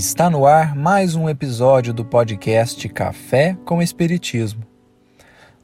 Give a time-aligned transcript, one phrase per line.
[0.00, 4.66] Está no ar mais um episódio do podcast Café com Espiritismo.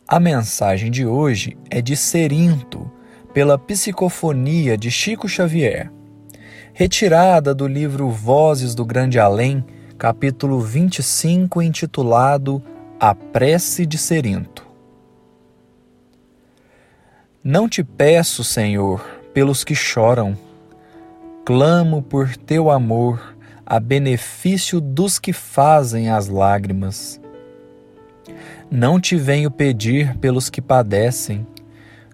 [0.07, 2.93] A mensagem de hoje é de Serinto,
[3.33, 5.91] pela psicofonia de Chico Xavier,
[6.75, 9.65] retirada do livro Vozes do Grande Além,
[9.97, 12.63] capítulo 25, intitulado
[13.01, 14.67] A Prece de Serinto.
[17.43, 20.37] Não te peço, Senhor, pelos que choram,
[21.43, 23.35] clamo por teu amor
[23.67, 27.21] a benefício dos que fazem as lágrimas.
[28.71, 31.45] Não te venho pedir pelos que padecem,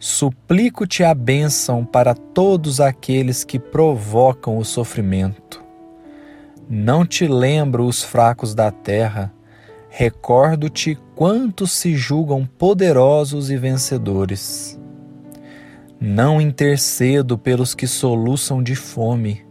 [0.01, 5.62] suplico-te a bênção para todos aqueles que provocam o sofrimento.
[6.69, 9.31] Não te lembro os fracos da terra,
[9.91, 14.81] recordo-te quantos se julgam poderosos e vencedores.
[16.00, 19.44] Não intercedo pelos que soluçam de fome,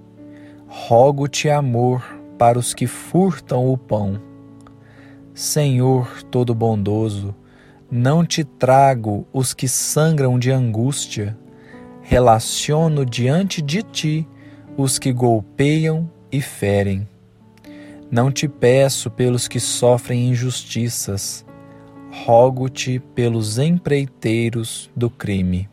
[0.73, 2.01] rogo-te amor
[2.37, 4.21] para os que furtam o pão.
[5.33, 7.35] Senhor todo bondoso,
[7.91, 11.37] não te trago os que sangram de angústia,
[12.01, 14.27] relaciono diante de ti
[14.77, 17.05] os que golpeiam e ferem.
[18.09, 21.45] Não te peço pelos que sofrem injustiças,
[22.25, 25.70] rogo-te pelos empreiteiros do crime.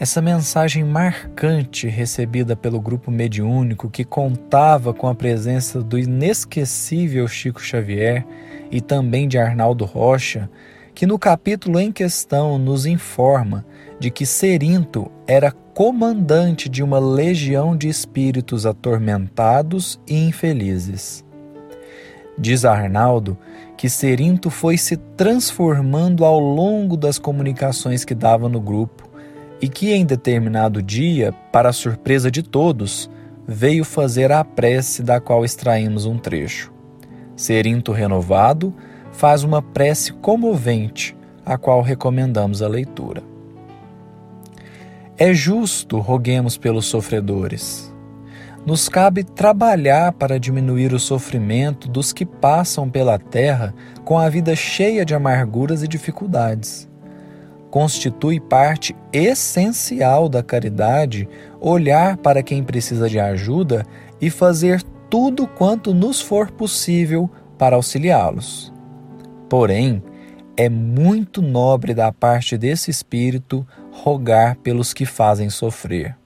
[0.00, 7.60] Essa mensagem marcante recebida pelo grupo mediúnico que contava com a presença do inesquecível Chico
[7.60, 8.24] Xavier
[8.70, 10.48] e também de Arnaldo Rocha,
[10.94, 13.62] que no capítulo em questão nos informa
[13.98, 21.22] de que Serinto era comandante de uma legião de espíritos atormentados e infelizes.
[22.38, 23.36] Diz Arnaldo
[23.76, 29.09] que Serinto foi se transformando ao longo das comunicações que dava no grupo
[29.60, 33.10] e que em determinado dia, para surpresa de todos,
[33.46, 36.72] veio fazer a prece da qual extraímos um trecho.
[37.36, 38.74] Serinto renovado
[39.12, 43.22] faz uma prece comovente, a qual recomendamos a leitura.
[45.16, 47.92] É justo, roguemos pelos sofredores.
[48.64, 54.54] Nos cabe trabalhar para diminuir o sofrimento dos que passam pela terra com a vida
[54.54, 56.89] cheia de amarguras e dificuldades
[57.70, 61.28] constitui parte essencial da caridade
[61.60, 63.86] olhar para quem precisa de ajuda
[64.20, 68.72] e fazer tudo quanto nos for possível para auxiliá-los.
[69.48, 70.02] Porém,
[70.56, 76.16] é muito nobre da parte desse espírito rogar pelos que fazem sofrer.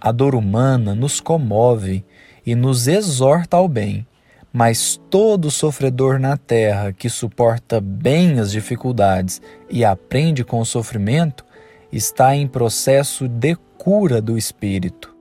[0.00, 2.04] A dor humana nos comove
[2.44, 4.06] e nos exorta ao bem
[4.52, 11.44] mas todo sofredor na terra que suporta bem as dificuldades e aprende com o sofrimento
[11.92, 15.14] está em processo de cura do espírito.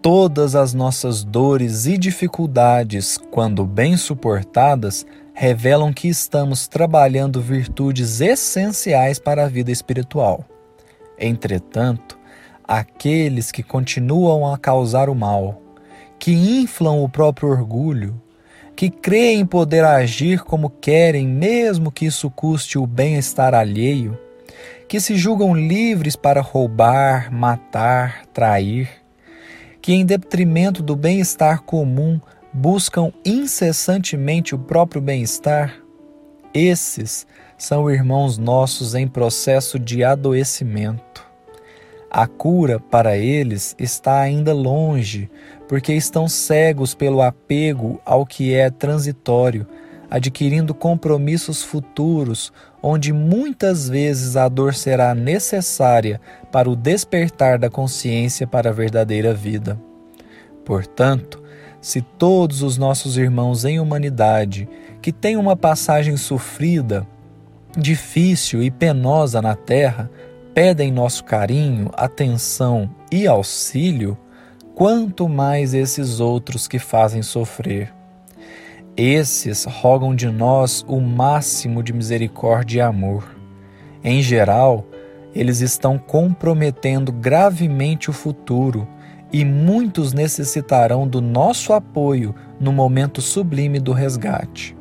[0.00, 9.20] Todas as nossas dores e dificuldades, quando bem suportadas, revelam que estamos trabalhando virtudes essenciais
[9.20, 10.44] para a vida espiritual.
[11.16, 12.18] Entretanto,
[12.64, 15.61] aqueles que continuam a causar o mal,
[16.22, 18.22] que inflam o próprio orgulho,
[18.76, 24.16] que creem poder agir como querem, mesmo que isso custe o bem-estar alheio,
[24.86, 28.88] que se julgam livres para roubar, matar, trair,
[29.80, 32.20] que em detrimento do bem-estar comum
[32.52, 35.74] buscam incessantemente o próprio bem-estar,
[36.54, 37.26] esses
[37.58, 41.32] são irmãos nossos em processo de adoecimento.
[42.14, 45.30] A cura para eles está ainda longe,
[45.72, 49.66] porque estão cegos pelo apego ao que é transitório,
[50.10, 52.52] adquirindo compromissos futuros,
[52.82, 56.20] onde muitas vezes a dor será necessária
[56.52, 59.80] para o despertar da consciência para a verdadeira vida.
[60.62, 61.42] Portanto,
[61.80, 64.68] se todos os nossos irmãos em humanidade
[65.00, 67.06] que têm uma passagem sofrida,
[67.78, 70.10] difícil e penosa na terra,
[70.52, 74.18] pedem nosso carinho, atenção e auxílio,
[74.82, 77.94] quanto mais esses outros que fazem sofrer.
[78.96, 83.24] Esses rogam de nós o máximo de misericórdia e amor.
[84.02, 84.84] Em geral,
[85.32, 88.88] eles estão comprometendo gravemente o futuro
[89.32, 94.76] e muitos necessitarão do nosso apoio no momento sublime do resgate.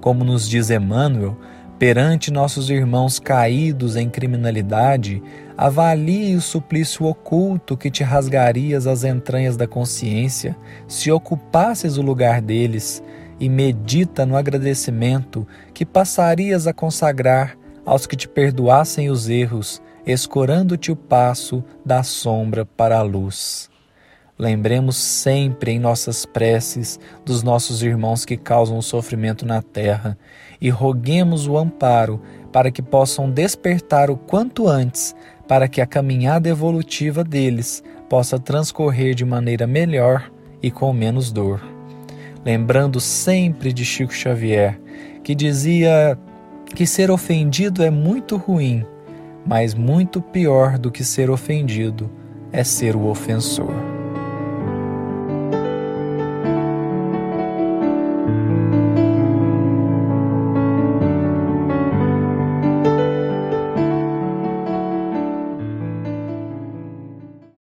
[0.00, 1.38] Como nos diz Emmanuel,
[1.80, 5.22] Perante nossos irmãos caídos em criminalidade,
[5.56, 10.54] avalie o suplício oculto que te rasgarias as entranhas da consciência
[10.86, 13.02] se ocupasses o lugar deles
[13.40, 17.56] e medita no agradecimento que passarias a consagrar
[17.86, 23.70] aos que te perdoassem os erros, escorando-te o passo da sombra para a luz.
[24.40, 30.16] Lembremos sempre em nossas preces dos nossos irmãos que causam sofrimento na terra
[30.58, 35.14] e roguemos o amparo para que possam despertar o quanto antes,
[35.46, 40.32] para que a caminhada evolutiva deles possa transcorrer de maneira melhor
[40.62, 41.60] e com menos dor.
[42.42, 44.80] Lembrando sempre de Chico Xavier,
[45.22, 46.18] que dizia
[46.74, 48.86] que ser ofendido é muito ruim,
[49.44, 52.10] mas muito pior do que ser ofendido
[52.50, 53.99] é ser o ofensor.